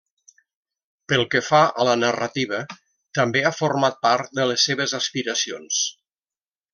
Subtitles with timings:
[1.11, 2.61] Pel que fa a la narrativa,
[3.19, 5.83] també ha format part de les seves aspiracions.